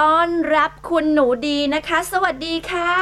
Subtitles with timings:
[0.00, 2.92] ต้อนรับคุณหนูดีนะคะ สวัสดีค่ะ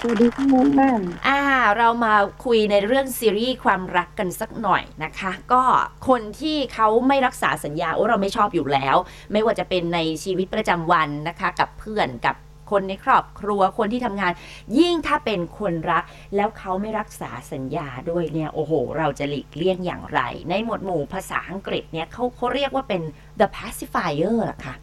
[0.00, 0.44] สวัสดีค่ะ
[0.76, 0.92] แม่
[1.28, 1.40] อ่า
[1.76, 5.62] เรามาคุยในเรื่องซีรีส์ความรักกันสักหน่อยนะคะ ก็
[6.08, 8.96] คนที่เขาไม่รักษาสัญญาโอ้เราไม่ชอบอยู่แล้ว
[9.32, 12.36] ไม่ว่าจะเป็นในชีวิตประจำวันนะคะ กับเพื่อนกับ
[12.70, 14.32] คนในครอบครัวคนที่ทำงาน
[14.78, 16.04] ยิ่งถ้าเป็นคนรัก
[16.36, 23.02] แล้วเขาไม่รักษาสัญญาด้วยเนี่ยโอ้โห เราจะหลีกเลี่ยงอย่างไร ในหมวดหมู่ภาษาอังกฤษเนี่ยเขาเขาเรียกว่าเป็น
[23.40, 24.76] the pacifier เหรอคะ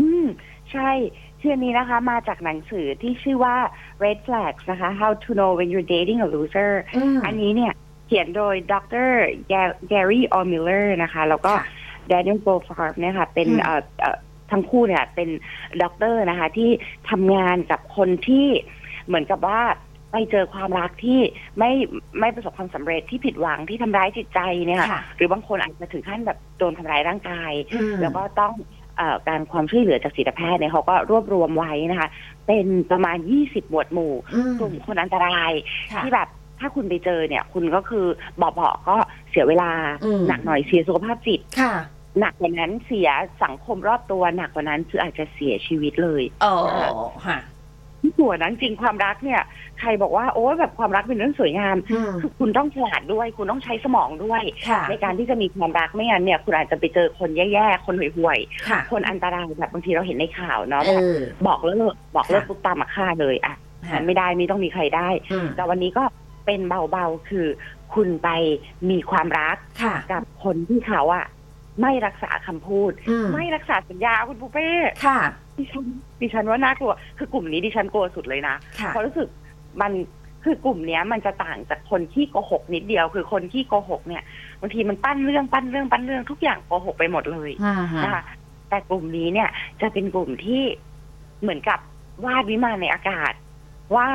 [0.00, 0.26] อืม
[0.72, 0.90] ใช่
[1.40, 3.56] ชื่อนี้นะคะ มาจากหนังสือที่ชื่อว่า
[4.04, 7.72] Red Flags นะคะ How to know when you're dating a loser อืมอันนี้เนี่ย
[8.06, 8.74] เขียนโดยด
[9.06, 9.08] ร
[9.92, 11.66] Gary o m i l l e r นะคะ แล้วก็ค่ะ
[12.10, 14.16] Daniel g o f a r b เนี่ยค่ะ เป็นอืมเอ่อเอ่อ
[14.50, 15.28] ทั้งคู่เนี่ย เป็น
[15.82, 16.70] ด็อกเตอร์นะคะ ที่
[17.10, 18.46] ทำงานกับคนที่
[19.06, 19.60] เหมือนกับว่า
[20.12, 21.20] ไปเจอความรักที่
[21.58, 21.70] ไม่
[22.20, 28.79] ไม่ประสบความสำเร็จที่ผิดหวังที่ทำร้ายจิตใจเนี่ยค่ะค่ะหรือบางคนอาจจะถึงขั้นแบบโดนทำร้ายร่างกายอืมแล้วก็ต้องเออ
[29.28, 32.08] การความช่วยเหลือจากจิตแพทย์เนี่ยเขาก็รวบรวมไว้นะคะ
[32.46, 35.52] เป็นประมาณ 20 หมวดหมู่อืมกลุ่มคนอันตราย
[35.92, 36.28] ค่ะที่แบบ
[36.60, 38.06] ถ้าคุณไปเจอเนี่ย คุณก็คือ
[38.40, 38.96] บอกบอกก็
[39.30, 39.70] เสียเวลา
[40.04, 41.74] อืมหนักหน่อยเสียสุขภาพจิตค่ะ
[42.20, 43.10] หนักกว่านั้นเสีย
[43.42, 46.50] สังคมรอบตัวหนักกว่านั้นคืออาจจะเสียชีวิตเลยโอ้
[47.26, 47.38] ค่ะ
[48.10, 49.40] ที่ตัวนั้นจริงความรักเนี่ย
[49.80, 63.54] ใครบอกว่าโอ้แบบความรักเป็นเรื่องสวยงามอืมคือคุณต้องฉลาดด้วย คุณต้องใช้สมองด้วยค่ะในการที่จะมีความรักไม่งั้นเนี่ย คุณอาจจะไปเจอคนแย่ๆคนห่วยๆค่ะคนอันตรายแบบบางทีเราเห็นในข่าวเนาะเอแบบอบอกเลิกบอกเลิกค่ะปุ๊บตามมาฆ่าเลยอะ
[63.88, 66.04] ค่ะมันไม่ได้ไม่ต้องมีใครได้อืมแต่วันนี้ก็
[66.46, 67.46] เป็นเบาๆคือ
[67.94, 68.28] คุณไป
[68.90, 71.26] มีความรักค่ะกับคนที่เขาอะ
[71.80, 74.68] ไม่รักษาคำพูดอืมไม่รักษาสัญญาคุณปูเป้
[75.06, 75.18] ค่ะ
[75.58, 75.84] ดิฉัน
[76.20, 79.28] ดิฉันว่าน่ากลัว คือกลุ่มนี้ดิฉันกลัวสุดเลยนะค่ะเพราะรู้สึก
[79.82, 79.92] มัน
[80.44, 84.22] คือกลุ่มเนี้ยมันจะต่างจากคนที่โกหกนิดเดียว คือคนที่โกหกเนี่ย
[84.60, 88.22] บางทีมันปั้นเรื่องปั้นเรื่องปั้นเรื่องทุกอย่างโกหกไปหมดเลยอ่าฮะนะคะ
[88.68, 89.48] แต่กลุ่มนี้เนี่ย
[89.80, 90.62] จะเป็นกลุ่มที่
[91.42, 91.78] เหมือนกับ
[92.24, 93.32] วาดวิมานในอากาศ
[93.96, 94.08] ว่า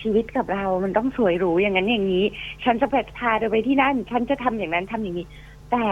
[0.00, 2.24] ชีวิตกับเรามันต้องสวยหรูอย่างนั้นอย่างนี้
[2.64, 5.26] ฉันจะไปพาเธอไปที่นั่น ฉันจะทำอย่างนั้นทำอย่างนี้
[5.70, 5.84] แต่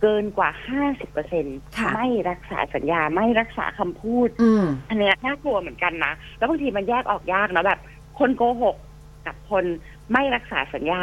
[0.00, 1.46] เกินกว่าห้าสิบเปอร์เซ็น
[1.78, 7.80] ค่ะไม่รักษาสัญญาไม่รักษาคำพูดอืมอันเนี้ยน่ากลัวเหมือนกันนะ แล้วบางทีมันแยกออกยากนะแบบ
[8.18, 8.76] คนโกหก
[9.26, 9.64] กับคน
[10.12, 11.00] ไม่รักษาสัญญา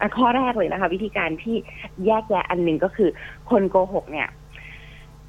[0.00, 1.56] อันข้อแรกเลยนะคะ วิธีการที่
[2.06, 3.10] แยกแยะอันหนึ่งก็คือ
[3.50, 4.28] คนโกหกเนี่ย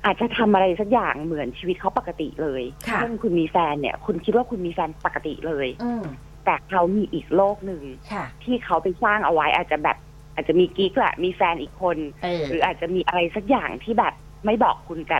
[0.06, 6.04] อาจจะทำอะไรสักอย่างเหมือนชีวิตเขาปกติเลยค่ะเช่นคุณมีแฟนเนี่ย คุณคิดว่าคุณมีแฟนปกติเลย อืม
[6.46, 9.98] แต่เขามีอีกโลกหนึ่งค่ะที่เขาไปสร้างเอาไว้อาจจะแบบ
[10.38, 14.14] อาจจะมีกิ๊กแหละมีแฟนอีกคนเออหรืออาจจะมีอะไรสักอย่างที่แบบ
[14.46, 15.20] ไม่บอกคุณแต่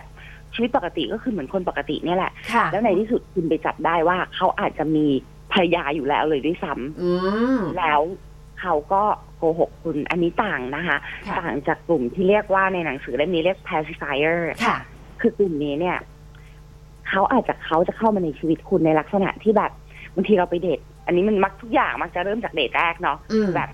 [0.54, 5.06] ชีวิตปกติก็คือเหมือนคนปกติเนี่ยแหละค่ะแล้วในที่สุดคุณไปจับได้ว่าเขาอาจจะมี
[5.52, 7.12] ภรรยาอยู่แล้วเลยด้วยซ้ำอื
[7.58, 8.02] มแล้ว
[8.62, 9.04] เขาก็
[9.38, 10.98] โกหกคุณอันนี้ต่างนะคะ
[11.28, 14.78] ค่ะต่างจากกลุ่มที่เรียกว่าในหนังสือเล่มนี้เรียก pacifier ค่ะ
[15.22, 15.98] คือกลุ่มนี้เนี่ย
[17.10, 19.72] เขาอาจจะเขาจะเข้ามาในชีวิตคุณในลักษณะที่แบบ
[20.16, 23.70] บางทีเราไปเดทอันนี้มันมักทุกอย่างมักจะเริ่มจากเดทแรกเนาะอืมแบบ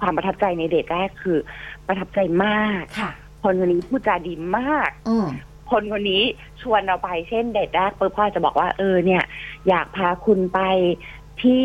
[0.00, 1.38] ความประทับใจในเดทแรกคือ
[1.86, 3.10] ประทับใจมากค่ะ
[3.42, 5.26] คนคนนี้พูดจาดีมากอืม
[5.70, 6.22] คนคนนี้
[6.62, 9.22] ชวนเราไปเช่นเดทแรกปุ๊บพ่อจะบอกว่าเออเนี่ย
[9.68, 10.60] อยากพาคุณไป
[11.42, 11.62] ที่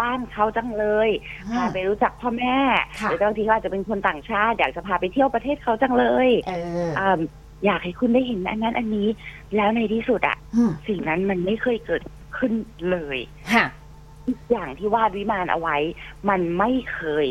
[0.00, 1.08] บ้านเขาจังเลย
[1.54, 2.56] พาไปรู้จักพ่อแม่
[3.00, 6.52] ค่ะหรือบางทีเขาอาจจะเป็นคนต่างชาติ อยากจะพาไปเที่ยวประเทศเขาจังเลยเอ
[6.88, 7.20] ออ่า
[7.66, 9.08] อยากให้คุณได้เห็นอันนั้นอันนี้
[9.56, 12.02] แล้วในที่สุดอะอืมสิ่งนั้นมันไม่เคยเกิด
[12.36, 12.52] ขึ้น
[12.90, 13.18] เลย
[13.52, 13.66] ค่ะ
[14.26, 15.76] ทุกอย่างที่วาดวิมานเอาไว้
[16.28, 17.26] มันไม่เคย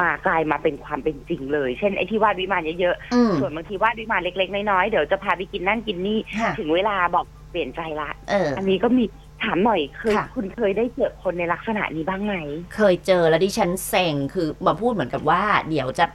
[0.00, 9.04] มากลายมาเป็นความเป็นจริงเลย เช่นไอ้ที่วาดวิมานเยอะอืมๆส่วนบางทีวาดวิมานเล็กๆ น้อยๆ เดี๋ยวจะพาไปกินนั่นกินนี่ค่ะถึงเวลาบอกเปลี่ยนใจละเอออันนี้ก็มี
[9.42, 12.34] ถามหน่อยเคยค่ะคุณเคยได้เจอคนในลักษณะนี้บ้างไหม
[12.74, 16.06] เคยเจอแล้วดิฉันเซ็งคือมาพูดเหมือนกับว่า เดี๋ยวจะ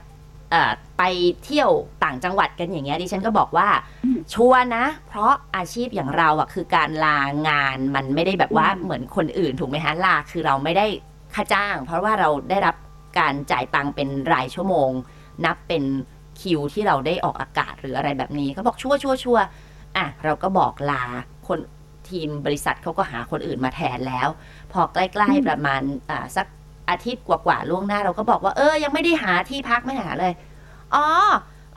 [0.50, 1.02] เอ่อไป
[1.44, 1.70] เที่ยว
[2.04, 3.68] ต่างจังหวัดกันอย่างเงี้ยดิฉันก็บอกว่า
[4.04, 7.18] อืมชัวร์นะ เพราะอาชีพอย่างเราอะคือการลา
[7.48, 10.86] งานมันไม่ได้แบบว่าอืมเหมือนคนอื่นถูกไหมฮะลาคือเราไม่ได้
[11.34, 12.74] ค่าจ้าง เพราะว่าเราได้รับ
[13.18, 14.90] การจ่ายตังค์เป็นรายชั่วโมง
[15.44, 15.84] นับเป็น
[16.40, 19.44] คิวที่เราได้ออกอากาศหรืออะไรแบบนี้เขาบอกชัวร์ชัวร์ชัวร์
[19.96, 21.04] อะเราก็บอกลา
[21.48, 21.58] คน
[22.08, 24.28] ทีมบริษัทเขาก็หาคนอื่นมาแทนแล้ว
[24.72, 26.46] พอใกล้ๆประมาณอ่าสัก
[26.90, 30.32] อาทิตย์กว่าๆล่วงหน้าเราก็บอกว่าเออยังไม่ได้หาที่พักไม่หาเลย
[30.94, 31.06] อ๋อ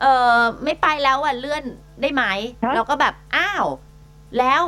[0.01, 0.05] เอ
[0.35, 1.63] อไม่ไปแล้วอะเลื่อน
[2.01, 2.23] ได้ไหม
[2.63, 3.65] ฮะเราก็แบบอ้าว
[4.39, 4.61] แล้ว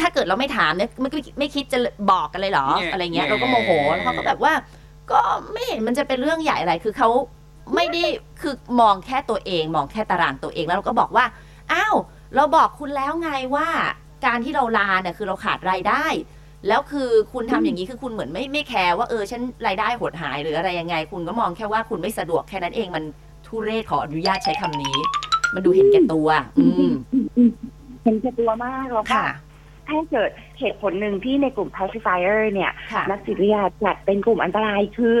[0.00, 1.78] ถ้าเกิดเราไม่ถามเนี่ยไม่ไม่ไม่คิดจะ
[2.10, 4.52] บอกกันเลยเหรอเนี่ยอะไรเงี้ยเนี่ยเราก็โมโหแล้วเขาก็แบบว่า
[5.10, 5.20] ก็
[5.52, 7.08] ไม่เห็นมันจะเป็นเรื่องใหญ่อะไรคือเขา
[7.74, 8.04] ไม่ได้
[8.40, 11.24] คือมองแค่ตัวเอง มองแค่ตารางตัวเองแล้วเราก็บอกว่า
[11.72, 11.96] อ้าว
[12.36, 13.68] เราบอกคุณแล้วไงว่า
[14.26, 16.04] การที่เราลาเนี่ยคือเราขาดรายได้
[16.68, 23.04] แล้วคือคุณทำอย่างนี้คือคุณเหมือนไม่ไม่แคร์ว่าเออฉันรายได้หดหายหรืออะไรยังไง คุณก็มองแค่ว่าคุณไม่สะดวกแค่นั้นเองมัน
[23.46, 24.96] ทุเรศขออนุญาตใช้คำนี้
[25.54, 26.28] มันดูเห็นแก่ตัว
[26.58, 26.90] อืม
[28.04, 29.26] เห็นแก่ตัวมากแล้วก็ค่ะ
[29.88, 35.18] ถ้าเกิดเหตุผลหนึ่งที่ในกลุ่ม pacifier เนี่ย ค่ะ นักจิตวิทยาจัดเป็นกลุ่มอันตรายคือ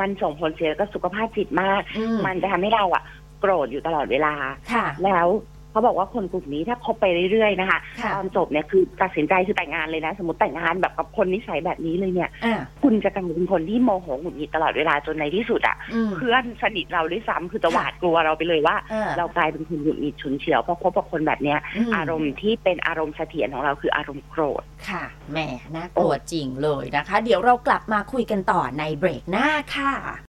[0.00, 3.02] มันส่งผลเสียกับสุขภาพจิตมาก อืมมันจะทำให้เราอะ
[3.40, 4.34] โกรธอยู่ตลอดเวลา
[4.72, 5.26] ค่ะ แล้ว
[5.70, 25.38] เขาบอกว่าคนกลุ่มนี้ถ้าคบไปเรื่อยๆนะคะค่ะตอนจบเนี่ยคือตัดสินใจคือแต่งงานเลยนะ สมมติแต่งงานแบบกับคนนิสัยแบบนี้เลยเนี่ยอ่าคุณจะกลายเป็นคนที่โมโหหงุดหงิดตลอดเวลาจนในที่สุดอะอืมเพื่อนสนิทเราด้วยซ้ำคือจะค่ะหวาดกลัวเราไปเลยว่าอ่า เรากลายเป็นคนหงุดหงิดฉุนเฉียวเพราะคบกับคนแบบเนี้ยมอารมณ์ที่เป็นอารมณ์เสถียรของเราคืออารมณ์โกรธค่ะแหม
[25.74, 30.29] น่ากลัวจริงเลยนะคะ เดี๋ยวเรากลับมาคุยกันต่อในเบรกหน้าค่ะ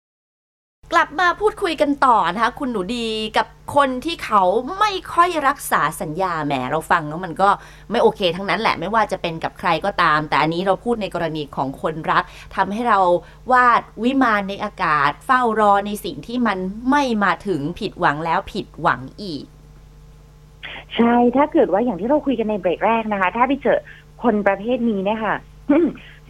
[0.94, 4.44] กลับมาพูดคุยกันต่อนะคะคุณหนูดีกับคนที่เขา
[4.80, 7.50] ไม่ค่อยรักษาสัญญาแหมเราฟังแล้วมันก็
[7.92, 12.24] ไม่โอเคทั้งนั้นแหละไม่ว่าจะเป็นกับใครก็ตาม แต่อันนี้เราพูดในกรณีของคนรัก
[12.56, 13.00] ทำให้เรา
[13.52, 16.58] วาดวิมานในอากาศ เฝ้ารอในสิ่งที่มัน
[16.90, 19.44] ไม่มาถึงผิดหวังแล้วผิดหวังอีก
[20.96, 23.80] ใช่ถ้าเกิดว่าอย่างที่เราคุยกันในเบรกแรกนะคะ ถ้าไปเจอ
[24.24, 25.36] คนประเภทนี้เนี่ยค่ะ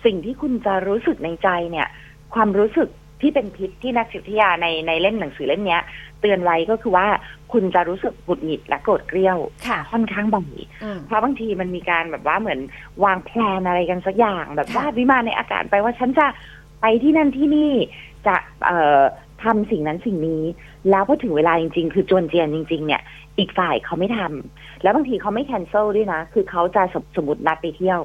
[0.06, 1.88] สิ่งที่คุณจะรู้สึกในใจเนี่ย
[2.34, 2.90] ความรู้สึก
[3.22, 5.82] ที่เป็นพิษที่นักจิตวิทยาในในเล่มหนังสือเล่มเนี้ย
[6.22, 7.08] เตือนไว้ก็คือว่า
[7.52, 10.50] คุณจะรู้สึกหงุดหงิดและโกรธเกรี้ยวค่ะค่อนข้างบ่อย
[10.84, 12.60] อืมเพราะบางทีมันมีการแบบว่าเหมือน
[13.06, 16.26] วางแผนอะไรกันสักอย่างแบบค่ะว่าดวิมานในอากาศไปว่าฉันจะ
[16.82, 17.72] ไปที่นั่นที่นี่
[18.28, 18.36] จะ
[18.66, 19.02] เอ่อ
[19.44, 20.44] ทำสิ่งนั้นสิ่งนี้
[20.90, 23.02] แล้วพอถึงเวลาจริง ๆ คือจวนเจียนจริง ๆ เนี่ย
[23.40, 28.00] อีกฝ่ายเขาไม่ทำแล้วบางทีเขาไม่แคนเซิลด้วยนะ คือเขาจะสมสมมตินัดไปเที่ยว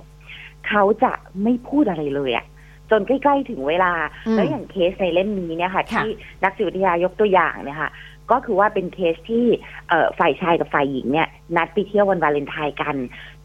[0.69, 1.13] เขาจะ
[1.43, 2.47] ไม่พูดอะไรเลยอะ
[2.91, 3.93] จนใกล้ๆถึงเวลา
[4.27, 6.13] อืมแล้วอย่างเคสในเล่มนี้เนี่ยค่ะค่ะ ที่
[6.45, 7.91] นักจิตวิทยายกตัวอย่างเนี่ยค่ะ
[8.31, 9.47] ก็คือว่าเป็นเคสที่
[9.89, 12.97] เอ่อฝ่ายชายกับฝ่ายหญิงเนี่ย นัดไปเที่ยววันวาเลนไทน์กัน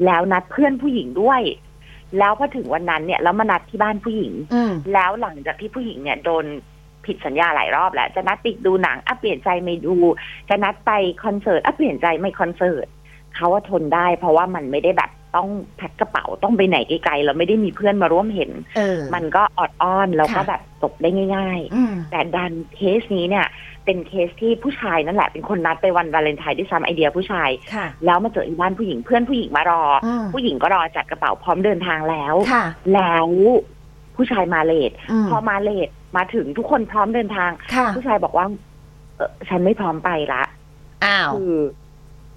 [0.06, 1.42] แล้วนัดเพื่อนผู้หญิงด้วย
[2.20, 6.46] แล้วพอถึงวันนั้นเนี่ยแล้วมานัดที่บ้านผู้หญิงอืมแล้วหลังจากที่ผู้หญิงเนี่ยโดน
[7.06, 9.96] ผิดสัญญาหลายรอบแล้ว จะนัดไปดูหนังอะเปลี่ยนใจไม่ดู
[10.50, 10.92] จะนัดไป
[11.24, 12.88] คอนเสิร์ตอะเปลี่ยนใจไม่คอนเสิร์ต
[13.36, 15.48] เขาว่าทนได้ เพราะว่ามันไม่ได้แบบ ต้อง
[15.78, 23.48] แพ็คกระเป๋าต้องไปไหนไกลๆแล้วไม่ได้มีเพื่อนมาร่วมเห็นเออมันก็ออดอ้อนแล้วก็ค่ะแบบจบได้ง่ายอืมๆแต่ดันเคสนี้เนี่ย
[23.86, 33.28] เป็นเคสที่ผู้ชายนั่นแหละเป็นคนนัดไปวันวาเลนไทน์ด้วยซ้ำไอเดียผู้ชายค่ะแล้วมาเจอที่บ้านผู้หญิงเพื่อนผู้หญิงมารอออืมผู้หญิงก็รอจัดกระเป๋าพร้อมเดินทางแล้วค่ะแล้ว
[34.16, 38.46] ผู้ชายมา late อืมพอมา late มาถึงทุกคนพร้อมเดินทางค่ะผู้ชายบอกว่า
[39.16, 40.44] เออฉันไม่พร้อมไปละ
[41.06, 41.56] อ้าวคือ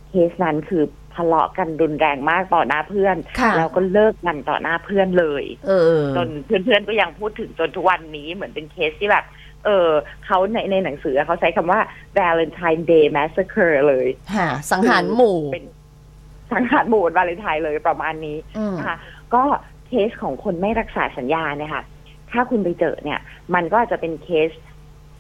[0.09, 0.83] เคสนั้นคือ
[1.19, 5.73] ทะเลาะกันรุนแรงมากต่อหน้าเพื่อนค่ะแล้วก็เลิกกันต่อหน้าเพื่อนเลยเอ
[6.03, 9.25] อจนเพื่อนๆก็ยังพูดถึงจนทุกวันนี้เหมือนเป็นเคสที่แบบ
[9.65, 9.89] เออ
[10.27, 11.81] เขาในในหนังสือเขาใช้คำว่า
[12.19, 15.67] Valentine Day Massacre เลยค่ะสังหารหมู่เป็น
[16.53, 18.99] สังหารหมู่วาเลนไทน์เลยประมาณนี้อืมนะคะ
[19.35, 19.43] ก็
[19.89, 21.85] เคสของคนไม่รักษาสัญญาเนี่ยค่ะ
[22.31, 23.21] ถ้าคุณไปเจอเนี่ย
[23.55, 24.51] มันก็อาจจะเป็นเคส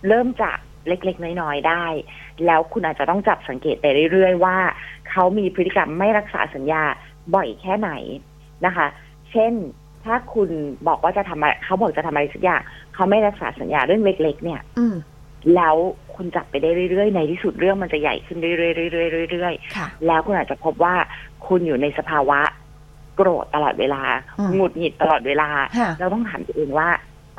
[0.09, 0.59] เริ่มจาก
[0.89, 1.85] เล็กๆ น้อยๆ ได้
[2.47, 4.57] แล้วคุณอาจจะต้องจับสังเกตไปเรื่อยๆ ว่า
[5.11, 6.83] เขามีพฤติกรรมไม่รักษาสัญญา
[7.35, 7.91] บ่อยแค่ไหน
[8.67, 8.87] นะคะ
[9.31, 9.53] เช่น
[10.05, 10.51] ถ้าคุณ
[10.89, 12.61] บอกว่าจะทำอะไรเขาบอกจะทำอะไรสักอย่าง
[12.95, 14.97] เขาไม่รักษาสัญญาเรื่องเล็ก ๆ เนี่ยอืม
[15.55, 15.77] แล้ว
[16.15, 18.55] คุณจับไปได้เรื่อยๆ ในที่สุดเรื่องมันจะใหญ่ขึ้นเรื่อ
[18.89, 20.95] ยๆเรื่อยๆเรื่อยๆค่ะแล้วคุณอาจจะพบว่า
[21.47, 22.41] คุณอยู่ในสภาวะ
[23.17, 24.03] โกรธตลอดเวลา
[24.39, 26.89] อืมหงุดหงิดตลอดเวลาค่ะเราต้องถามตัวเองว่า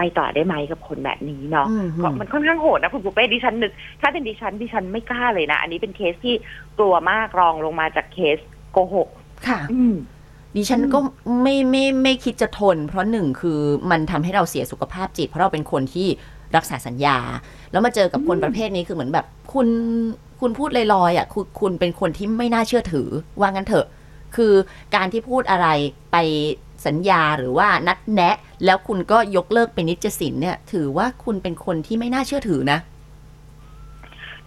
[0.02, 6.36] ไปต่อได้ไหมกับคนแบบนี้เนาะอืมก็มันค่อนข้างโหดนะคุณปุ๊เป้ดิฉันนึก ถ้าเป็นดิฉันดิฉันไม่กล้าเลยนะ อันนี้เป็นเคสที่
[6.80, 8.38] กลัวมากรองลงมาจากเคส
[8.72, 9.10] โกหก
[9.48, 9.96] ค่ะ อืม
[10.56, 11.00] ดิฉันอืมก็
[11.42, 13.60] ไม่ไม่ไม่คิดจะทน เพราะหนึ่งคือ
[13.92, 16.08] มันทำให้เราเสียสุขภาพจิต เพราะเราเป็นคนที่
[16.56, 17.18] รักษาสัญญา
[17.72, 19.68] แล้วมาเจอกับคนประเภทนี้คือเหมือนแบบ คุณ
[20.40, 23.08] คุณพูดลอยๆอะคุณคุณเป็นคนที่ไม่น่าเชื่อถือ
[23.40, 23.88] ว่างั้นเถอะ
[24.36, 24.54] คือ
[24.96, 25.68] การที่พูดอะไร
[26.12, 26.18] ไป
[26.86, 32.80] สัญญาหรือว่านัดแนะ แล้วคุณก็ยกเลิกเป็นนิจสินเนี่ย ถือว่าคุณเป็นคนที่ไม่น่าเชื่อถือนะ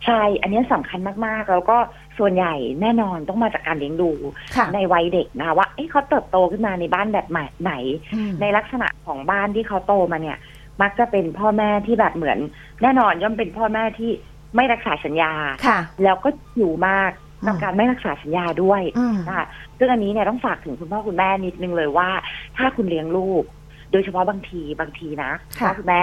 [0.04, 1.78] ใช่ อันนี้สำคัญมาก ๆ แล้วก็
[2.18, 4.10] ส่วนใหญ่แน่นอนต้องมาจากการเลี้ยงดู
[4.56, 7.26] ค่ะในวัยเด็กนะคะว่า เอ๊ะเขาเติบโตขึ้นมาในบ้านแบบ
[7.62, 7.72] ไหน
[8.14, 10.38] อืมในลักษณะของบ้านที่เขาโตมาเนี่ย
[10.82, 12.38] มักจะเป็นพ่อแม่ที่แบบเหมือน
[12.82, 14.10] แน่นอนย่อมเป็นพ่อแม่ที่
[14.56, 15.32] ไม่รักษาสัญญา
[15.66, 17.10] ค่ะแล้วก็อยู่มาก
[17.46, 19.46] กับอืมการไม่รักษาสัญญาด้วยอืมนะคะ
[19.78, 22.08] ซึ่งอันนี้เนี่ยต้องฝากถึงคุณพ่อคุณแม่นิดนึงเลยว่า
[22.56, 23.44] ถ้าคุณเลี้ยงลูก
[23.92, 26.02] โดยเฉพาะบางทีบางทีนะค่ะพ่อคุณแม่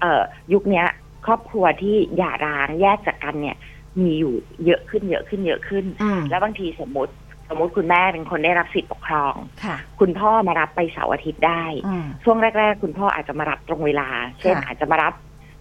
[0.00, 0.22] เอ่อ
[0.52, 0.86] ยุคเนี้ย
[1.26, 3.56] ครอบครัวที่หย่าร้างแยกจากกันเนี่ย
[4.00, 4.34] มีอยู่
[4.66, 7.12] เยอะขึ้นเยอะขึ้นเยอะขึ้นอืมแล้วบางทีสมมติ
[7.48, 14.08] สมมติคุณแม่เป็นคนได้รับสิทธิปกครองค่ะคุณพ่อมารับไปเสาร์อาทิตย์ได้อืมช่วงแรก ๆ คุณพ่ออาจจะมารับตรงเวลา
[14.40, 15.14] เช่นค่ะอาจจะมารับ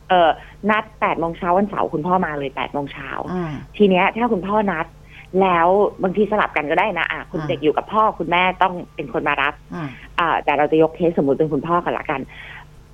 [0.10, 0.30] เอ่อ
[0.70, 4.86] นัดแปดโมงเช้าวันเสาร์คุณพ่อมาเลยแปดโมงเช้าอืมทีเนี้ยถ้าคุณพ่อนัด
[5.42, 5.68] แล้ว
[6.04, 9.88] บางทีสลับกันก็ได้นะอะคุณอ่าเด็กอยู่กับพ่อคุณแม่ต้องเป็นคนมารับอืม
[10.20, 12.22] อ่าแต่เราจะยกเคสสมมติเป็นคุณพ่อกันละกัน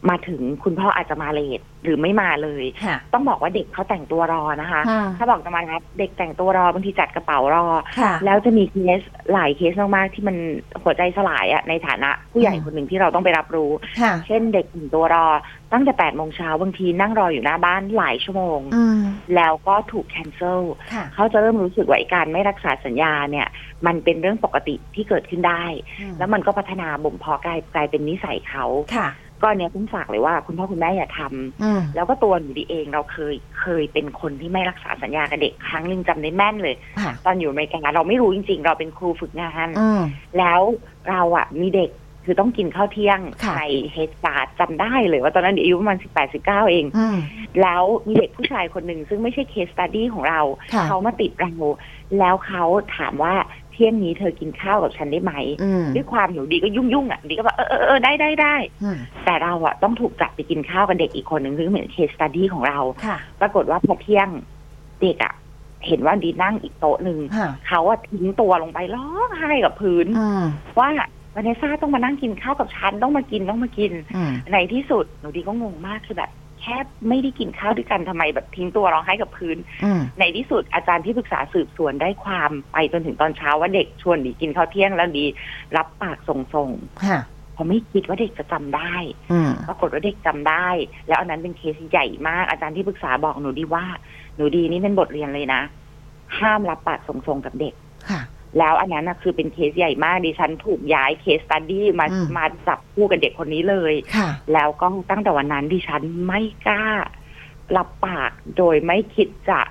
[0.09, 7.65] มาถึงคุณพ่ออาจจะมาเลทหรือไม่มาเลยค่ะต้องบอกว่าเด็กเขาแต่งตัวรอนะคะค่ะถ้าบอกจะมารับเด็กแต่งตัวรอบางทีจัดกระเป๋ารอ
[7.99, 9.01] ค่ะแล้วจะมีเคส
[9.33, 10.35] หลายเคสมากๆที่มัน
[10.83, 15.27] หัวใจสลายอะในฐานะผู้ใหญ่อืมคนหนึ่งที่เราต้องไปรับรู้ค่ะเช่นเด็กแต่งตัวรอ
[15.73, 18.99] ตั้งแต่แปดโมงเช้าบางทีนั่งรออยู่หน้าบ้านหลายชั่วโมงอืม
[19.35, 20.61] แล้วก็ถูกแคนเซิล
[20.93, 23.47] ค่ะเขาจะเริ่มรู้สึกว่าไอ้การไม่รักษาสัญญาเนี่ย
[23.85, 25.63] มันเป็นเรื่องปกติที่เกิดขึ้นได้
[26.17, 28.65] แล้วมันก็พัฒนาบ่มเพาะกลายกลายเป็นนิสัยเขา
[28.95, 29.09] ค่ะ
[29.41, 40.01] ก็เนี้ยต้องฝากเลยว่าคุณพ่อคุณแม่อย่าทำอืมแล้วก็ตัวหนูดีเองเราเคยเคยเป็นคนที่ไม่รักษาสัญญากับเด็กครั้งหนึ่งจำได้แม่นเลยค่ะตอนอยู่อเมริกาเราไม่รู้จริง ๆ เราเป็นครูฝึกงานอืม
[40.37, 40.61] แล้ว
[41.09, 41.91] เราอะมีเด็ก
[42.25, 47.17] คือต้องกินข้าวเที่ยงค่ะในเฮดการ์ดจำได้เลยว่าตอนนั้นอายุประมาณสิบแปดสิบเก้าเองอืม
[47.61, 50.41] แล้วมีเด็กผู้ชายคนหนึ่งซึ่งไม่ใช่ case study ของเรา
[50.73, 51.51] ค่ะเขามาติดเรา
[52.19, 52.63] แล้วเขา
[52.97, 55.33] ถามว่าเที่ยงนี้เธอกินข้าวกับฉันได้ไหม
[55.63, 64.29] อืมด้วยความหนูดีก็ยุ่งยุ่งๆอะดีก็บอกเออเออเออได้ได้ได้อืมแต่เราอะต้องถูกจับไปกินข้าวกับเด็กอีกคนหนึ่งซึ่งเหมือน case study ของเราค่ะปรากฏว่าพอเที่ยง
[65.01, 65.33] เด็กอะ
[65.87, 70.43] เห็นว่าดีนั่งอีกโต๊ะหนึ่งค่ะเขาอะทิ้งตัวลงไปร้องไห้กับพื้นอืม
[70.79, 70.89] ว่า
[71.35, 76.77] วันนี้ซ่าต้องมานั่งกินข้าวกับฉันต้องมากินต้องมากินอืมในที่สุดหนูดีก็งงมากคือแบบ แค่
[77.09, 85.25] ไม่ได้กินข้าวด้วยกันทำไมแบบทิ้งตัวร้องไห้กับพื้นอืมในที่สุดอาจารย์ที่ปรึกษาสืบสวนได้ความไปจนถึงตอนเช้าว่าเด็กชวนดีกินข้าวเที่ยงแล้วดี
[85.77, 86.71] รับปากส่ง
[87.05, 88.95] ค่ะๆเพราะไม่คิดว่าเด็กจะจำได้
[89.31, 90.67] อืมปรากฏว่าเด็กจำได้
[91.07, 93.85] แล้วอันนั้นเป็นเคสใหญ่มากอาจารย์ที่ปรึกษาบอกหนูดีว่า
[94.35, 95.61] หนูดีนี่เป็นบทเรียนเลยนะ
[96.39, 97.73] ห้ามรับปากส่งๆกับเด็ก
[98.09, 98.21] ค่ะ
[98.57, 106.85] แล้วอันนั้นนะคือเป็นเคสใหญ่มากดิฉันถูกย้าย case study มาอืมมาจับคู่กับเด็กคนนี้เลยค่ะแล้วก็ตั้งแต่วันนั้นดิฉันไม่กล้า
[107.77, 109.61] รับปากโดยไม่คิดจะ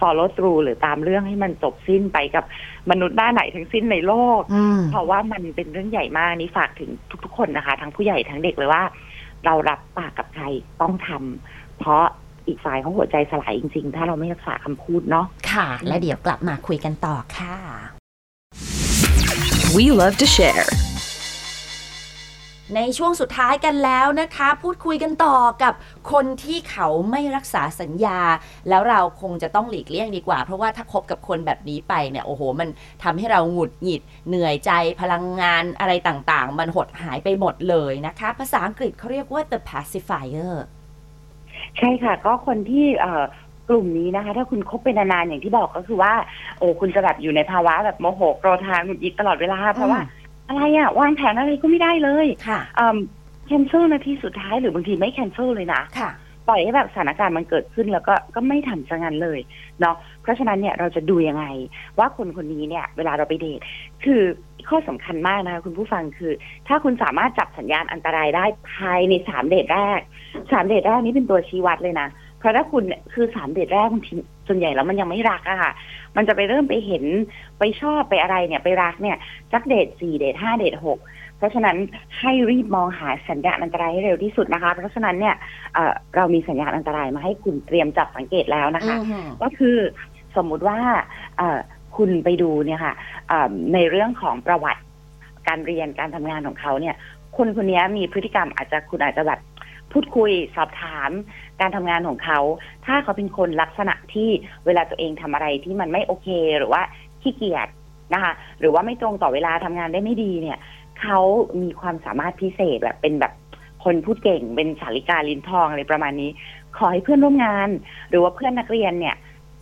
[0.00, 2.44] follow through หรือตามเรื่องให้มันจบสิ้นไปกับ
[2.90, 6.90] มนุษย์หน้าไหนทั้งสิ้นในโลกอืมเพราะว่ามันเป็นเรื่องใหญ่มากนี่ฝากถึง
[7.24, 8.82] ทุก ๆ คนนะคะ ทั้งผู้ใหญ่ทั้งเด็กเลยว่า
[9.44, 10.44] เรารับปากกับใคร
[10.80, 12.04] ต้องทำเพราะ
[12.46, 17.56] อีกฝ่ายเขาหัวใจสลายจริง ๆ ถ้าเราไม่รักษาคำพูดเนาะค่ะ และเดี๋ยวกลับมาคุยกันต่อค่ะ
[19.76, 20.66] We love to share.
[22.76, 25.74] ในช่วงสุดท้ายกันแล้วนะคะ พูดคุยกันต่อกับ
[26.12, 28.20] คนที่เขาไม่รักษาสัญญา
[28.68, 32.68] แล้วเราคงจะต้องหลีกเลี่ยงดีกว่า เพราะว่าถ้าคบกับคนแบบนี้ไปเนี่ยโอ้โห มัน
[33.02, 40.54] ทำให้เราหงุดหงิด เหนื่อยใจพลังงานอะไรต่างๆ มันหดหายไปหมดเลยนะคะ ภาษาอังกฤษเขาเรียกว่า the pacifier
[41.76, 43.24] ใช่ค่ะ ก็คนที่เอ่อ
[43.70, 46.12] กลุ่มนี้นะคะ ถ้าคุณคบเป็นนานๆอย่างที่บอกก็คือว่า
[46.58, 50.00] โอ้คุณจะแบบอยู่ในภาวะแบบโมโหโกรธาหงุดหงิดตลอดเวลาเพราะว่า
[50.48, 52.60] อะไรอะวางแผนอะไรก็ไม่ได้เลยค่ะ
[53.46, 56.10] แคนเซิลนาทีสุดท้ายหรือบางทีไม่แคนเซิลเลยนะ ค่ะ
[56.48, 59.40] ปล่อยให้แบบสถานการณ์มันเกิดขึ้นแล้วก็ก็ไม่ทำซะงั้นเลย
[59.80, 61.44] เนาะเพราะฉะนั้นเนี่ยเราจะดูยังไง
[61.98, 63.60] ว่าคนคนนี้เนี่ย เวลาเราไปเดท
[64.04, 64.22] คือ
[64.68, 66.32] ข้อสำคัญมากนะคะคุณผู้ฟังคือ
[66.68, 70.00] ถ้าคุณสามารถจับสัญญาณอันตรายได้ภายในสามเดทแรก
[70.52, 72.08] สามเดทแรกนี้เป็นตัวชี้วัดเลยนะ
[72.40, 74.14] เพราะถ้าคุณเนี่ยคือสามเดทแรกบางที
[74.48, 75.72] ส่วนใหญ่แล้วมันยังไม่รักอะค่ะ
[76.16, 77.04] มันจะไปเริ่มไปเห็น
[77.58, 79.16] ไปชอบไปอะไรเนี่ยไปรักเนี่ย
[79.52, 80.98] สักเดทสี่เดทห้าเดทหก
[81.36, 81.76] เพราะฉะนั้น
[82.20, 85.34] ให้รีบมองหาสัญญาณอันตรายให้เร็วที่สุดนะคะ เพราะฉะนั้นเนี่ย
[85.74, 89.76] เอ่อเรามีสัญญาณอันตรายมาให้คุณเตรียมจับสังเกตแล้วนะคะอือหือก็คือ
[90.36, 90.78] สมมุติว่า
[91.38, 91.58] เอ่อ
[91.96, 92.94] คุณไปดูเนี่ยค่ะ
[93.28, 94.82] เอ่อในเรื่องของประวัติ
[95.48, 96.94] การเรียนการทำงานของเขาเนี่ย
[97.36, 99.40] คนคนนี้มีพฤติกรรมอาจจะคุณอาจจะแบบ
[99.92, 101.10] พูดคุยสอบถาม
[101.60, 102.40] การทำงานของเขา
[102.86, 104.28] ถ้าเขาเป็นคนลักษณะที่
[104.66, 106.28] เวลาตัวเองทำอะไรที่มันไม่โอเค
[106.58, 106.82] หรือว่า
[107.22, 107.68] ขี้เกียจ
[108.14, 110.58] นะคะ หรือว่าไม่ตรงต่อเวลาทำงานได้ไม่ดีเนี่ย
[111.00, 111.18] เขา
[111.62, 113.32] มีความสามารถพิเศษแบบเป็นแบบ
[113.84, 116.30] คนพูดเก่งเป็นสาริกาลิ้นทองอะไรประมาณนี้
[116.76, 117.68] ขอให้เพื่อนร่วมงาน
[118.10, 119.16] หรือว่าเพื่อนนักเรียนเนี่ย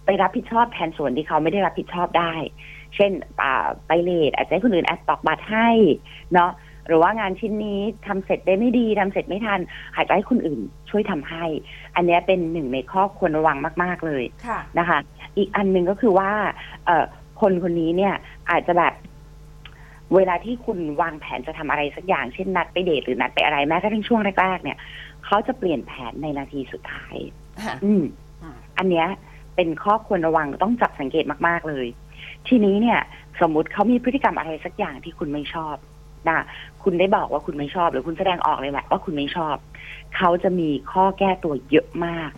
[0.05, 2.33] ไปรับผิดชอบแทนส่วนที่เขาไม่ได้รับผิดชอบได้
[2.97, 3.13] เช่น
[3.87, 5.69] ไปเลทอาจจะให้คนอื่นแอดตอกบัตรให้
[6.33, 6.51] เนาะ
[6.89, 9.61] หรือว่างานชิ้นนี้ทำเสร็จได้ไม่ดีทำเสร็จไม่ทัน
[9.95, 11.45] อาจจะให้คนอื่นช่วยทำให้
[11.97, 14.99] อันเนี้ยเป็นหนึ่งในข้อควรระวังมาก ๆเลยค่ะนะคะ
[15.37, 16.31] อีกอันหนึ่งก็คือว่า
[16.87, 17.05] เอ่อ
[17.41, 18.15] คนคนนี้เนี่ย
[18.51, 18.95] อาจจะแบบ
[20.15, 24.79] เวลาที่คุณวางแผนจะทำอะไรสักอย่างเช่นนัดไปเดทหรือนัดไปอะไรแม้กระทั่งช่วงแรกๆเนี่ย
[25.27, 27.17] เขาจะเปลี่ยนแผนในนาทีสุดท้าย
[27.65, 28.05] ค่ะอืม
[28.43, 29.07] อืมอันเนี้ย
[29.57, 31.87] เป็นข้อควรระวังต้องจับสังเกตมาก ๆ เลย
[32.49, 33.01] ทีนี้เนี่ย
[33.41, 35.77] สมมุติเขามีพฤติกรรมอะไรสักอย่างที่คุณไม่ชอบ
[36.29, 36.45] นะ
[36.83, 39.57] คุณได้บอกว่าคุณไม่ชอบ หรือคุณแสดงออกเลยแหละว่าคุณไม่ชอบ
[40.17, 42.31] เขาจะมีข้อแก้ตัวเยอะมาก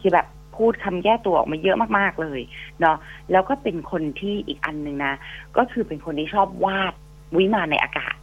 [0.00, 0.26] คือแบบ
[0.56, 2.40] พูดคำแก้ตัวออกมาเยอะมากๆเลย
[2.80, 2.96] เนาะ
[3.32, 5.14] แล้วก็เป็นคนที่อีกอันหนึ่งนะ
[5.56, 6.94] ก็คือเป็นคนที่ชอบวาด
[7.36, 8.14] วิมานในอากาศ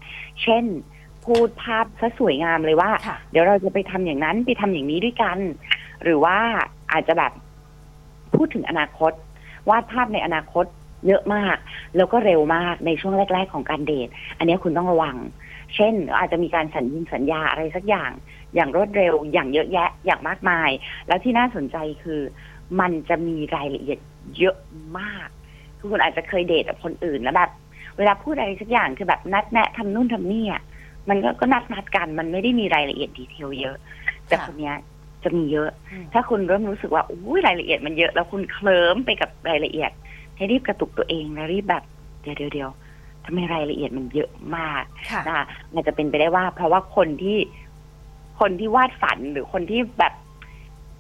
[0.44, 0.64] เช่น
[1.26, 5.38] พูดภาพซะสวยงามเลยว่าค่ะเดี๋ยวเราจะไปทำอย่างนั้นไปทำอย่างนี้ด้วยกัน
[6.04, 6.38] หรือว่า
[6.92, 7.32] อาจจะแบบ
[8.36, 9.12] พูดถึงอนาคต
[9.70, 10.66] วาดภาพในอนาคต
[11.08, 11.58] เยอะมาก
[11.98, 15.18] แล้วก็เร็วมากในช่วงแรก ๆ ของการเดท อันนี้คุณต้องระวัง
[15.76, 18.12] เช่น อาจจะมีการสัญญิงสัญญาอะไรสักอย่าง
[18.56, 20.70] อย่างรวดเร็วอย่างเยอะแยะอย่างมากมาย
[21.08, 22.22] แล้วที่น่าสนใจคือ
[22.80, 24.00] มันจะมีรายละเอียด
[24.38, 24.56] เยอะ
[25.00, 25.28] มาก
[25.78, 27.52] คือคุณอาจจะเคยเดทกับคนอื่นแล้วแบบ
[27.98, 30.64] เวลาพูดอะไรสักอย่างคือแบบนัดแนะทำนู่นทำนี่อะ
[31.10, 33.76] มันก็ก็นัดนัดกัน มันไม่ได้มีรายละเอียดดีเทลเยอะ
[34.28, 34.76] แต่คนเนี้ย
[35.24, 39.92] จะมีเยอะอืมถ้าคุณเริ่มรู้สึกว่าอุ้ยรายละเอียดมันเยอะ แล้วคุณเคลิ้มไปกับรายละเอียด
[40.36, 41.84] ให้รีบกระตุกตัวเองแล้วรีบแบบ
[42.22, 42.72] เดี๋ยวเดี๋ยวเดี๋ยว
[43.26, 47.38] ทำไมรายละเอียดมันเยอะมากค่ะนะคะอาจจะเป็นไปได้ว่า เพราะว่าคนที่
[48.40, 50.14] คนที่วาดฝันหรือคนที่แบบ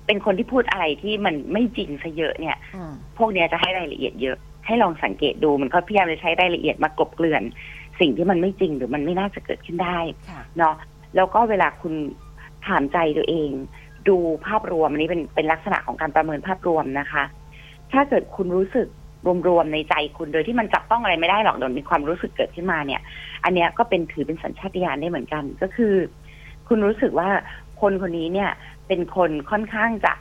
[0.05, 7.43] เป็นคนที่พูดอะไรที่มันไม่จริงซะเยอะเนี่ยอืมพวกเนี้ยจะให้รายละเอียดเยอะ ให้ลองสังเกตดูมันก็พยายามจะใช้รายละเอียดมากลบเกลื่อน
[7.99, 10.75] สิ่งที่มันไม่จริงหรือมันไม่น่าจะเกิดขึ้นได้ค่ะเนาะ
[11.15, 11.93] แล้วก็เวลาคุณ
[12.67, 13.49] ถามใจตัวเอง
[14.07, 17.23] ดูภาพรวมอันนี้เป็นเป็นลักษณะของการประเมินภาพรวมนะคะ
[17.91, 18.87] ถ้าเกิดคุณรู้สึก
[19.47, 23.01] รวมๆในใจคุณโดยที่มันจับต้องอะไรไม่ได้หรอกโดยมีความรู้สึกเกิดขึ้นมาเนี่ย
[23.43, 25.93] อันเนี้ยก็เป็นถือเป็นสัญชาตญาณได้เหมือนกัน ก็คือ
[26.67, 27.29] คุณรู้สึกว่า
[27.81, 28.51] คนคนนี้เนี่ย
[28.87, 30.13] เป็นคนค่อนข้างจะ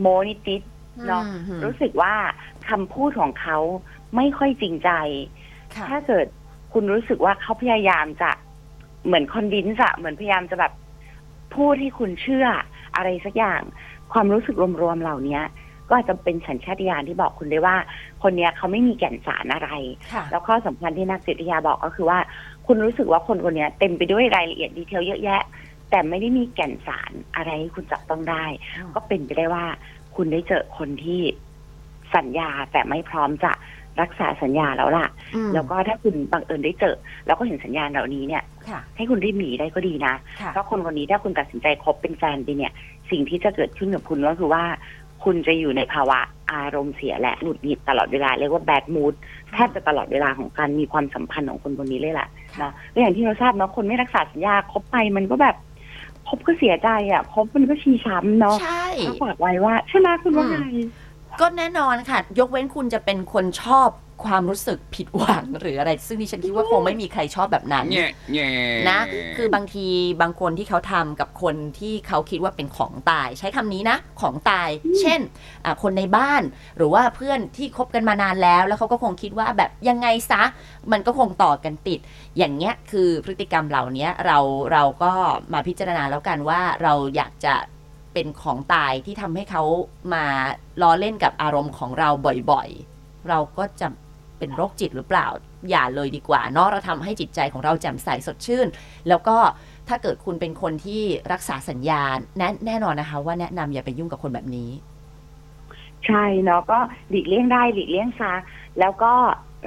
[0.00, 2.14] โมนิดๆเนาะอืมรู้สึกว่า
[2.68, 3.58] คำพูดของเขา
[4.16, 4.90] ไม่ค่อยจริงใจ
[5.74, 6.26] ค่ะถ้าเกิด
[6.72, 8.30] คุณรู้สึกว่าเขาพยายามจะ
[9.06, 10.72] เหมือนคอนดินส์อะเหมือนพยายามจะแบบ
[11.56, 12.46] พูดให้คุณเชื่อ
[12.96, 13.60] อะไรสักอย่าง
[14.12, 15.40] ความรู้สึกรวมๆเหล่านี้
[15.88, 17.76] ก็อาจจะเป็นสัญชาตญาณที่บอกคุณได้ว่า
[18.22, 19.70] คนเนี้ยเขาไม่มีแก่นสารอะไร
[20.12, 22.18] ค่ะแล้วข้อสำคัญที่นักจิตวิทยาบอกก็คือว่า
[22.66, 25.42] คุณรู้สึกว่าคนคนเนี้ยเต็มไปด้วยรายละเอียดดีเทลเยอะแยะ
[25.90, 28.44] แต่ไม่ได้มีแก่นสารอะไรให้คุณจับต้องได้
[28.76, 29.64] อืมก็เป็นไปได้ว่า
[30.16, 31.20] คุณได้เจอคนที่
[32.16, 33.52] สัญญาแต่ไม่พร้อมจะ
[34.02, 42.72] รักษาสัญญาแล้วล่ะอืมแล้วก็ถ้าคุณบังเอิญได้เจอ แล้วก็เห็นสัญญาณเหล่านี้เนี่ยค่ะให้คุณรีบหนีได้ก็ดีนะค่ะเพราะคนคนนี้ถ้าคุณตัดสินใจคบเป็นแฟนไปเนี่ย
[43.10, 44.64] สิ่งที่จะเกิดขึ้นกับคุณก็คือว่า
[45.24, 46.18] คุณจะอยู่ในภาวะ
[46.52, 49.14] อารมณ์เสียและหงุดหงิดตลอดเวลา เรียกว่าแบดมูด
[49.52, 55.56] แทบจะตลอดเวลาของการมีความสัมพันธ์ของคนคนนี้เลยแหละค่ะเนาะก็อย่างที่เราทราบเนาะคนไม่รักษาสัญญาคบไปมันก็แบบ
[56.28, 60.66] คบก็เสียใจอะคบมันก็ชีช้ำเนาะใช่ก็ฝากไว้ว่าใช่ไหมคุณว่าอืมไง
[61.40, 63.88] ก็แน่นอนค่ะ ยกเว้นคุณจะเป็นคนชอบ
[64.24, 68.76] ความรู้สึกผิดหวังหรืออะไร ซึ่งดิฉันคิดว่าคงไม่มีใครชอบแบบนั้น Yeah, yeah.
[68.88, 69.00] นะ
[69.36, 69.86] คือบางที
[70.22, 74.68] บางคนที่เขาทำกับคนที่เขาคิดว่าเป็นของตาย ใช้คำนี้นะ ของตาย
[75.00, 75.20] เช่น
[75.64, 76.42] อะคนในบ้าน
[76.76, 80.42] หรือว่าเพื่อนที่คบกันมานานแล้ว แล้วเขาก็คงคิดว่าแบบยังไงซะ
[80.92, 82.00] มันก็คงต่อกันติด
[82.36, 84.38] อย่างเงี้ยคือพฤติกรรมเหล่านี้เรา
[84.72, 85.12] เราก็
[85.52, 87.54] มาพิจารณาแล้วกันว่าเราอยากจะ
[88.12, 89.62] เป็นของตายที่ทำให้เขา
[90.14, 90.24] มา
[90.82, 92.08] ล้อเล่นกับอารมณ์ของเรา
[92.52, 93.88] บ่อยๆ เราก็จะ
[94.38, 95.26] เป็นโรคจิตหรือเปล่า
[95.70, 98.66] อย่าเลยดีกว่าเนาะเราทำให้จิตใจของเราแจ่มใสสดชื่น
[99.08, 99.36] แล้วก็
[99.88, 102.02] ถ้าเกิดคุณเป็นคนที่รักษาสัญญา
[102.38, 104.70] แน่แน่นอนนะคะ ว่าแนะนำอย่าไปยุ่งกับคนแบบนี้
[106.06, 106.78] ใช่เนาะก็
[107.10, 108.32] หลีกเลี่ยงได้หลีกเลี่ยงซะ
[108.80, 109.12] แล้วก็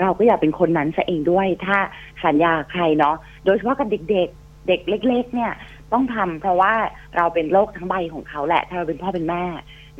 [0.01, 1.77] เราก็อย่าเป็นคนนั้นซะเองด้วย ถ้า
[2.25, 5.51] สัญญาใครเนาะโดยเฉพาะกับเด็กๆเด็กเล็ก ๆ เนี่ย
[5.93, 6.73] ต้องทำเพราะว่า
[7.15, 9.43] เราเป็นโลกทั้งใบของเขาแหละ ถ้าเราเป็นพ่อเป็นแม่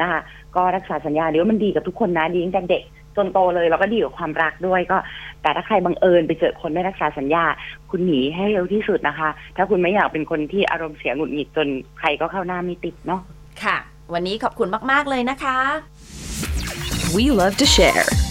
[0.02, 0.22] นะคะ
[0.56, 2.84] ก็รักษาสัญญาเดี๋ยวมันดีกับทุกคนนะดีตั้งแต่เด็ก
[3.18, 4.98] จนโตเลยแล้วก็ดีกับความรักด้วยก็
[5.42, 7.44] แต่ถ้าใครบังเอิญไปเจอคนไม่รักษาสัญญา
[7.92, 11.68] คุณหนีให้เร็วที่สุดนะคะ ถ้าคุณไม่อยากเป็นคนที่อารมณ์เสียหงุดหงิดจน
[12.00, 13.22] ใครก็เข้าหน้าไม่ติดเนาะ
[13.64, 13.78] ค่ะ
[14.14, 15.58] วันนี้ขอบคุณมาก ๆ เลยนะคะ
[17.16, 18.29] We love to share.